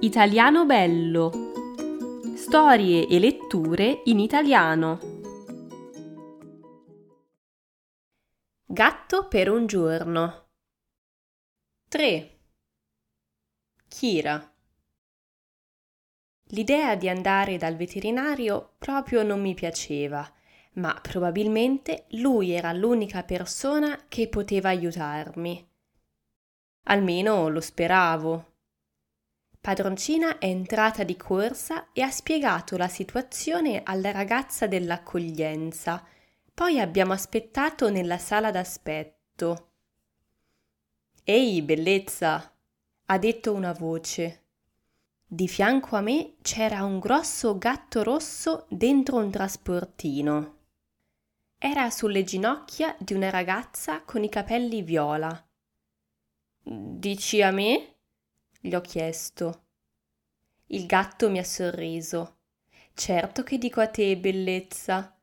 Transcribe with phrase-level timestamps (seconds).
[0.00, 1.32] Italiano bello.
[2.36, 4.98] Storie e letture in italiano.
[8.66, 10.48] Gatto per un giorno.
[11.88, 12.38] 3.
[13.88, 14.54] Kira.
[16.50, 20.30] L'idea di andare dal veterinario proprio non mi piaceva,
[20.74, 25.66] ma probabilmente lui era l'unica persona che poteva aiutarmi.
[26.88, 28.55] Almeno lo speravo.
[29.66, 36.06] Padroncina è entrata di corsa e ha spiegato la situazione alla ragazza dell'accoglienza.
[36.54, 39.70] Poi abbiamo aspettato nella sala d'aspetto.
[41.24, 42.56] Ehi, bellezza!
[43.06, 44.44] ha detto una voce.
[45.26, 50.58] Di fianco a me c'era un grosso gatto rosso dentro un trasportino.
[51.58, 55.44] Era sulle ginocchia di una ragazza con i capelli viola.
[56.62, 57.95] Dici a me?
[58.66, 59.62] Gli ho chiesto.
[60.66, 62.38] Il gatto mi ha sorriso.
[62.94, 65.16] Certo che dico a te, bellezza.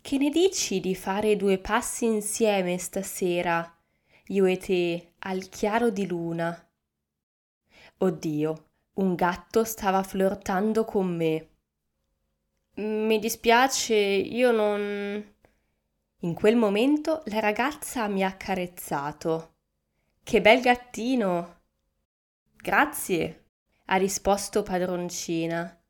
[0.00, 3.78] Che ne dici di fare due passi insieme stasera,
[4.26, 6.70] io e te, al chiaro di luna?
[7.98, 11.48] Oddio, un gatto stava flirtando con me.
[12.74, 15.34] Mi dispiace, io non.
[16.20, 19.54] In quel momento la ragazza mi ha accarezzato.
[20.22, 21.61] Che bel gattino!
[22.62, 23.46] Grazie,
[23.86, 25.82] ha risposto padroncina.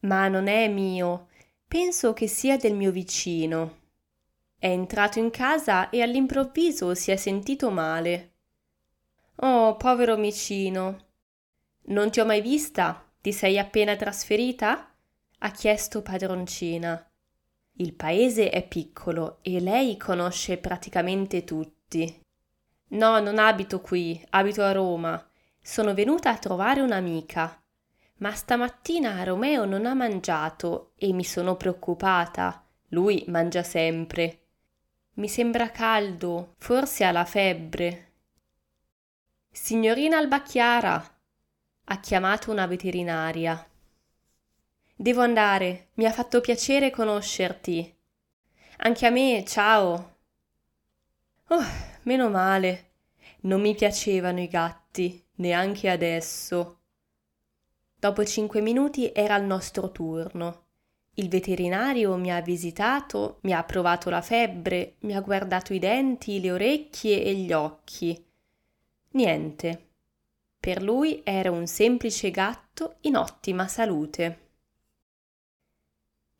[0.00, 1.28] Ma non è mio,
[1.68, 3.82] penso che sia del mio vicino.
[4.58, 8.32] È entrato in casa e all'improvviso si è sentito male.
[9.36, 11.06] Oh, povero micino.
[11.82, 13.08] Non ti ho mai vista?
[13.20, 14.92] Ti sei appena trasferita?
[15.38, 17.00] ha chiesto padroncina.
[17.74, 22.22] Il paese è piccolo e lei conosce praticamente tutti.
[22.88, 25.27] No, non abito qui, abito a Roma.
[25.68, 27.62] Sono venuta a trovare un'amica.
[28.20, 32.66] Ma stamattina Romeo non ha mangiato e mi sono preoccupata.
[32.88, 34.46] Lui mangia sempre.
[35.16, 38.12] Mi sembra caldo, forse ha la febbre.
[39.50, 41.20] Signorina Albacchiara,
[41.84, 43.68] ha chiamato una veterinaria.
[44.96, 47.94] Devo andare, mi ha fatto piacere conoscerti.
[48.78, 50.16] Anche a me, ciao.
[51.48, 51.64] Oh,
[52.04, 52.92] meno male.
[53.40, 56.78] Non mi piacevano i gatti neanche adesso.
[57.98, 60.66] Dopo cinque minuti era il nostro turno.
[61.14, 66.40] Il veterinario mi ha visitato, mi ha provato la febbre, mi ha guardato i denti,
[66.40, 68.24] le orecchie e gli occhi.
[69.10, 69.86] Niente.
[70.60, 74.46] Per lui era un semplice gatto in ottima salute.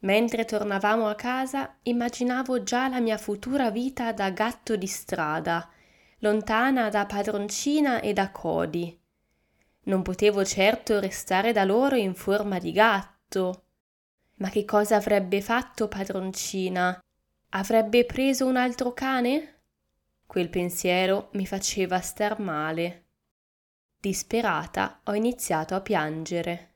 [0.00, 5.68] Mentre tornavamo a casa, immaginavo già la mia futura vita da gatto di strada,
[6.18, 8.98] lontana da padroncina e da Cody.
[9.84, 13.64] Non potevo certo restare da loro in forma di gatto.
[14.36, 16.98] Ma che cosa avrebbe fatto padroncina?
[17.50, 19.62] Avrebbe preso un altro cane?
[20.26, 23.06] Quel pensiero mi faceva star male.
[23.98, 26.67] Disperata ho iniziato a piangere.